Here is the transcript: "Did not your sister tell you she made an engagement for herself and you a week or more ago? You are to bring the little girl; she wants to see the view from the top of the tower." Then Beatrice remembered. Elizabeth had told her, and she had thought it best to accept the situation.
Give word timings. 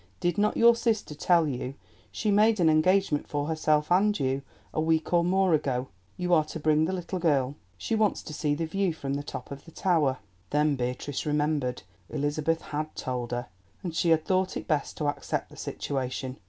"Did 0.19 0.39
not 0.39 0.57
your 0.57 0.75
sister 0.75 1.13
tell 1.13 1.47
you 1.47 1.75
she 2.11 2.31
made 2.31 2.59
an 2.59 2.69
engagement 2.69 3.27
for 3.27 3.45
herself 3.45 3.91
and 3.91 4.19
you 4.19 4.41
a 4.73 4.81
week 4.81 5.13
or 5.13 5.23
more 5.23 5.53
ago? 5.53 5.89
You 6.17 6.33
are 6.33 6.43
to 6.45 6.59
bring 6.59 6.85
the 6.85 6.91
little 6.91 7.19
girl; 7.19 7.53
she 7.77 7.93
wants 7.93 8.23
to 8.23 8.33
see 8.33 8.55
the 8.55 8.65
view 8.65 8.95
from 8.95 9.13
the 9.13 9.21
top 9.21 9.51
of 9.51 9.63
the 9.65 9.69
tower." 9.71 10.17
Then 10.49 10.75
Beatrice 10.75 11.27
remembered. 11.27 11.83
Elizabeth 12.09 12.61
had 12.63 12.95
told 12.95 13.29
her, 13.29 13.45
and 13.83 13.95
she 13.95 14.09
had 14.09 14.25
thought 14.25 14.57
it 14.57 14.67
best 14.67 14.97
to 14.97 15.05
accept 15.07 15.51
the 15.51 15.55
situation. 15.55 16.37